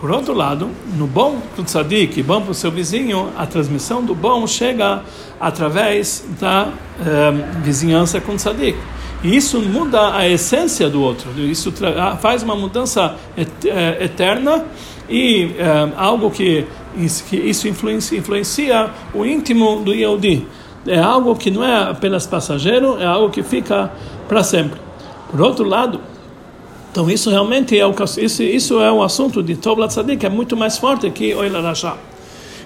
[0.00, 4.14] Por outro lado, no bom do tzadik, bom para o seu vizinho, a transmissão do
[4.14, 5.02] bom chega
[5.38, 7.32] através da eh,
[7.62, 8.78] vizinhança com tzadik.
[9.22, 11.70] E isso muda a essência do outro, isso
[12.18, 14.64] faz uma mudança eh, eterna
[15.06, 16.64] e eh, algo que,
[17.28, 20.48] que isso influencia, influencia, o íntimo do Yehudi.
[20.86, 23.92] É algo que não é apenas passageiro, é algo que fica
[24.26, 24.80] para sempre.
[25.30, 26.00] Por outro lado,
[26.90, 30.56] então isso realmente é o isso, isso é um assunto de Tov Tzadik, é muito
[30.56, 31.94] mais forte que Oil Rasha.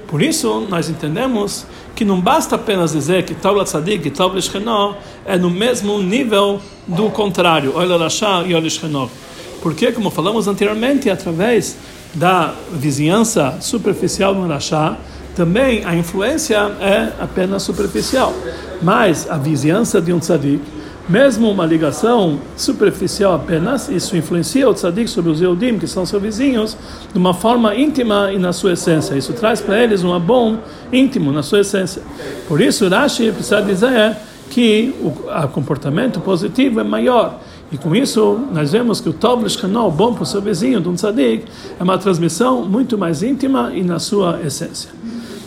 [0.07, 4.95] Por isso nós entendemos que não basta apenas dizer que Tov Tzadik e Tov Lishchenó
[5.27, 9.09] é no mesmo nível do contrário, Oil Rasha e Oil Lishchenó.
[9.61, 11.77] Porque, como falamos anteriormente, através
[12.15, 14.97] da vizinhança superficial do Rasha,
[15.35, 18.33] também a influência é apenas superficial.
[18.83, 20.63] Mas a vizinhança de um tzadik
[21.09, 26.23] mesmo uma ligação superficial apenas, isso influencia o tzadik sobre os Eudim, que são seus
[26.23, 26.77] vizinhos,
[27.13, 29.15] de uma forma íntima e na sua essência.
[29.15, 30.59] Isso traz para eles um bom
[30.93, 32.03] íntimo na sua essência.
[32.49, 34.17] Por isso, Rashi precisa dizer
[34.51, 37.41] que o comportamento positivo é maior.
[37.73, 40.89] E com isso, nós vemos que o Tov Lishkanol, bom para o seu vizinho, de
[40.89, 41.45] um tzadik,
[41.79, 44.91] é uma transmissão muito mais íntima e na sua essência.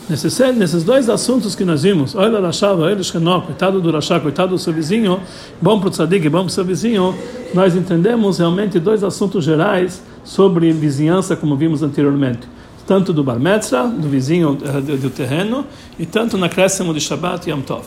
[0.10, 4.52] Nesses, nesses dois assuntos que nós vimos, olha Rashá, olha Shkenó, coitado do Rashá, coitado
[4.52, 5.20] do seu vizinho,
[5.62, 7.14] bom para o tzadik, bom para o seu vizinho,
[7.54, 12.48] nós entendemos realmente dois assuntos gerais sobre vizinhança, como vimos anteriormente.
[12.86, 15.66] Tanto do Bar Metzra, do vizinho eh, do, terreno,
[16.00, 17.84] e tanto no acréscimo de Shabbat e Yom Tov.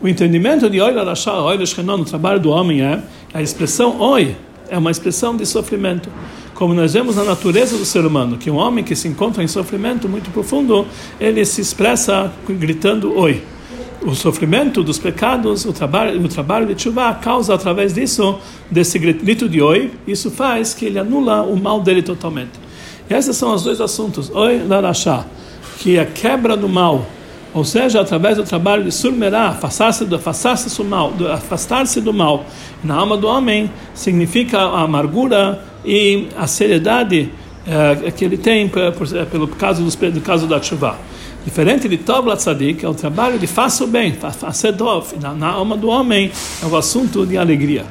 [0.00, 4.36] O entendimento de Oila Rashá, Oila Shkenó no trabalho do homem é a expressão Oi,
[4.68, 6.10] é uma expressão de sofrimento
[6.54, 9.48] como nós vemos na natureza do ser humano, que um homem que se encontra em
[9.48, 10.86] sofrimento muito profundo,
[11.20, 13.42] ele se expressa gritando oi.
[14.02, 18.38] O sofrimento dos pecados, o trabalho, o trabalho de chuva causa através disso,
[18.70, 22.52] desse grito de oi, isso faz que ele anula o mal dele totalmente.
[23.08, 25.26] E esses são os dois assuntos, oi larachá,
[25.78, 27.06] que é a quebra do mal,
[27.54, 32.44] ou seja, através do trabalho de surmerá, afastar-se do, afastar do mal, afastar-se do mal
[32.82, 37.30] na alma do homem, significa a amargura e a seriedade
[37.64, 40.98] uh, que ele tem por, por, pelo caso dos, do caso da chuva.
[41.44, 45.48] Diferente de Tov Tzadik, é o trabalho de faça o bem, faça dov, na, na
[45.48, 47.84] alma do homem é o assunto de alegria.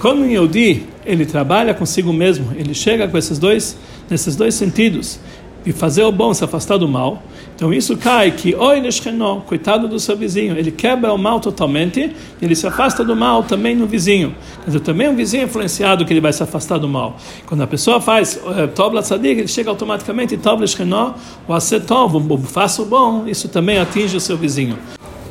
[0.00, 3.76] Quando o Yehudi, ele trabalha consigo mesmo, ele chega com esses dois,
[4.10, 5.20] nesses dois sentidos,
[5.64, 7.22] de fazer o bom, se afastar do mal.
[7.56, 12.14] Então isso cai que, oi Leshkenó, coitado do seu vizinho, ele quebra o mal totalmente,
[12.42, 14.34] ele se afasta do mal também no vizinho.
[14.60, 17.16] Quer dizer, também um vizinho é influenciado que ele vai se afastar do mal.
[17.46, 21.14] Quando a pessoa faz uh, Tov Tzadik, ele chega automaticamente Tov Leshkenó,
[21.48, 24.76] o Asetov, faça o bom, isso também atinge o seu vizinho.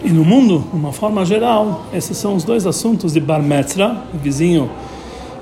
[0.03, 3.95] E no mundo, de uma forma geral, esses são os dois assuntos de Bar Metzra,
[4.13, 4.69] o vizinho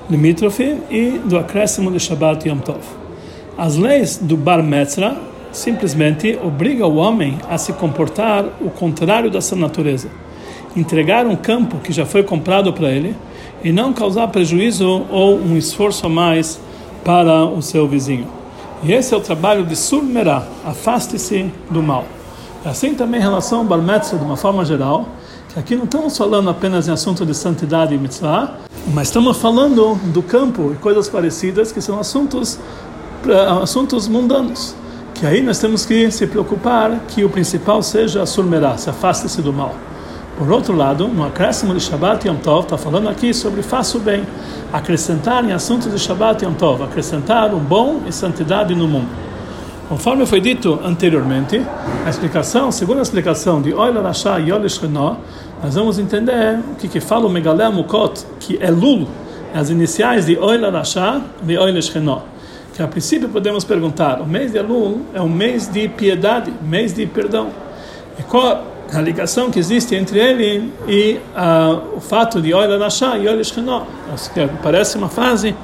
[0.08, 3.01] limítrofe, e do acréscimo de Shabbat Yom Tov.
[3.62, 5.16] As leis do Bar Metzra
[5.52, 10.08] simplesmente obrigam o homem a se comportar o contrário dessa natureza.
[10.74, 13.14] Entregar um campo que já foi comprado para ele
[13.62, 16.60] e não causar prejuízo ou um esforço a mais
[17.04, 18.26] para o seu vizinho.
[18.82, 22.04] E esse é o trabalho de Surmerá, afaste-se do mal.
[22.64, 25.06] Assim também em relação ao Bar Metzra, de uma forma geral,
[25.52, 28.56] que aqui não estamos falando apenas em assunto de santidade e mitzvah,
[28.92, 32.58] mas estamos falando do campo e coisas parecidas que são assuntos
[33.62, 34.74] assuntos mundanos.
[35.14, 39.40] Que aí nós temos que se preocupar que o principal seja a surmerá, se afaste-se
[39.40, 39.74] do mal.
[40.36, 44.00] Por outro lado, no acréscimo de Shabbat Yom Tov, está falando aqui sobre faça o
[44.00, 44.24] bem,
[44.72, 49.08] acrescentar em assuntos de Shabbat Yom Tov, acrescentar um bom e santidade no mundo.
[49.88, 51.60] Conforme foi dito anteriormente,
[52.06, 54.62] a explicação, segundo a explicação de Oil Rasha e Oil
[55.62, 59.06] nós vamos entender o que, que fala o Megalé Mukot, que é Lul,
[59.54, 61.78] as iniciais de Oil Rasha e Oil
[62.74, 66.94] que a princípio podemos perguntar, o mês de Elul é um mês de piedade, mês
[66.94, 67.50] de perdão.
[68.18, 71.20] E qual a ligação que existe entre ele e
[71.94, 73.82] o fato de Oila Rasha e Oila Shchenó?
[74.62, 75.54] Parece uma frase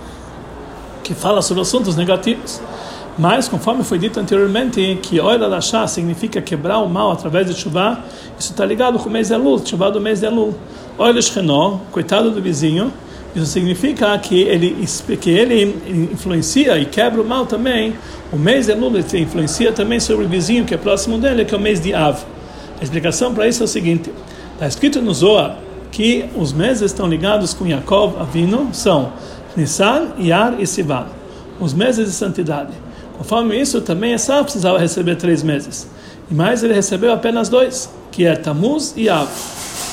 [1.02, 2.60] que fala sobre assuntos negativos.
[3.18, 7.98] Mas, conforme foi dito anteriormente, que Oila Rasha significa quebrar o mal através de chuva,
[8.38, 10.54] isso está ligado com o mês de Elul, chuva do mês de Elul.
[10.96, 12.92] Oila Shchenó, coitado do vizinho,
[13.38, 14.86] isso significa que ele,
[15.20, 17.94] que ele influencia e quebra o mal também.
[18.32, 21.58] O mês de Elul influencia também sobre o vizinho que é próximo dele, que é
[21.58, 22.18] o mês de Av.
[22.80, 24.12] A explicação para isso é o seguinte:
[24.54, 25.58] está escrito no Zohar
[25.90, 29.12] que os meses estão ligados com Yaakov Avino, são
[29.56, 31.06] Nissan, Yar e Sivan,
[31.58, 32.72] os meses de santidade.
[33.16, 35.88] Conforme isso, também Esau precisava receber três meses.
[36.30, 39.28] E mais ele recebeu apenas dois, que é Tamuz e Av.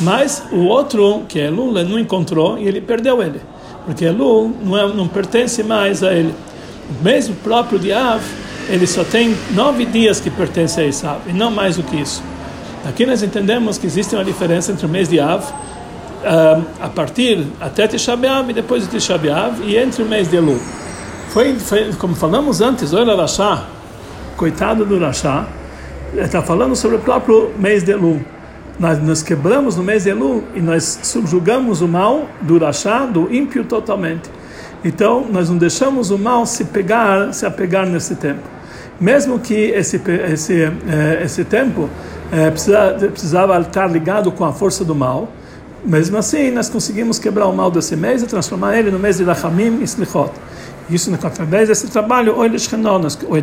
[0.01, 3.39] Mas o outro, que é ele não encontrou e ele perdeu ele.
[3.85, 6.33] Porque Elul não, é, não pertence mais a ele.
[6.89, 8.21] O mês próprio de Av,
[8.69, 12.23] ele só tem nove dias que pertence a Esav, e não mais do que isso.
[12.87, 17.45] Aqui nós entendemos que existe uma diferença entre o mês de Av, uh, a partir
[17.61, 18.17] até Tisha
[18.47, 19.19] e depois de Tisha
[19.63, 20.59] e entre o mês de Elul.
[21.29, 23.65] Foi, foi como falamos antes, olha Rashá,
[24.37, 25.47] coitado do Rashá,
[26.15, 28.34] está falando sobre o próprio mês de Elul.
[28.79, 33.33] Nós, nós quebramos no mês de Elul e nós subjugamos o mal do Rashá, do
[33.33, 34.29] ímpio totalmente.
[34.83, 38.41] Então, nós não deixamos o mal se pegar, se apegar nesse tempo.
[38.99, 39.99] Mesmo que esse
[40.31, 41.89] esse eh, esse tempo
[42.31, 45.29] eh, precisava estar ligado com a força do mal,
[45.85, 49.23] mesmo assim, nós conseguimos quebrar o mal desse mês e transformar ele no mês de
[49.23, 50.31] Rachamim e Slichot.
[50.89, 52.35] Isso através desse trabalho,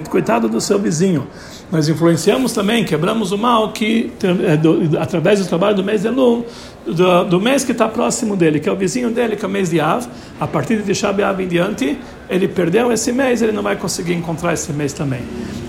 [0.08, 1.26] coitado do seu vizinho.
[1.70, 6.44] Nós influenciamos também, quebramos o mal que é, através do trabalho do mês de Elul,
[6.86, 9.50] do, do mês que está próximo dele, que é o vizinho dele, que é o
[9.50, 10.06] mês de Av,
[10.38, 11.98] a partir de Tisha em diante,
[12.28, 15.20] ele perdeu esse mês, ele não vai conseguir encontrar esse mês também.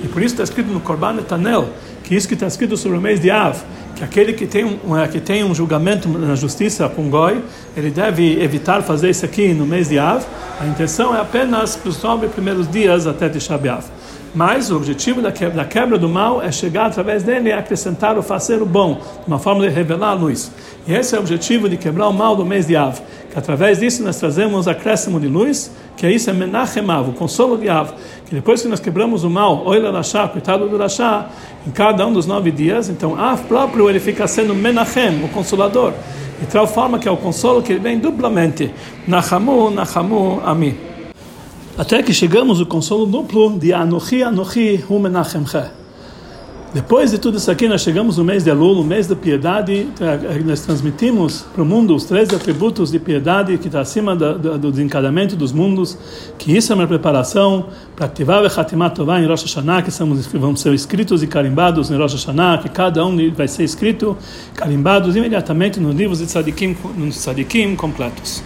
[0.03, 1.69] E por isso está escrito no Korban Etanel,
[2.03, 3.57] que isso que está escrito sobre o mês de Av,
[3.95, 4.79] que aquele que tem um,
[5.11, 7.41] que tem um julgamento na justiça com Goi,
[7.75, 10.23] ele deve evitar fazer isso aqui no mês de Av.
[10.59, 13.85] A intenção é apenas para os nove primeiros dias até Tisha B'Av.
[14.35, 18.17] Mas o objetivo da quebra, da quebra, do mal é chegar através dele e acrescentar
[18.17, 20.51] o fazer o bom, uma forma de revelar a luz.
[20.87, 22.99] E esse é o objetivo de quebrar o mal do mês de Av,
[23.33, 27.57] que através disso nós trazemos acréscimo de luz, que é isso é Menachemav, o consolo
[27.57, 27.91] de Av,
[28.27, 31.29] que depois que nós quebramos o mal, Oila Rashá, coitado do Rashá,
[31.65, 35.93] em cada um dos nove dias, então Av próprio ele fica sendo Menachem, o consolador,
[36.39, 38.71] de tal forma que é o consolo que ele vem duplamente,
[39.07, 40.77] Nachamu, Nachamu, Ami.
[41.75, 45.82] Até que chegamos ao consolo duplo de Anochi, Anochi, Hu Menachemche.
[46.73, 49.87] Depois de tudo isso aqui, nós chegamos no mês de Elul, o mês da piedade.
[50.43, 55.35] Nós transmitimos para o mundo os três atributos de piedade que está acima do, desencadamento
[55.35, 55.95] dos mundos.
[56.35, 60.25] Que isso é uma preparação para ativar o Hatimat Tová em Rosh Hashanah, que somos,
[60.25, 64.17] vão ser escritos e carimbados em Rosh Hashanah, que cada um vai ser escrito,
[64.55, 68.41] carimbados imediatamente nos livros de tzadikim, nos tzadikim completos.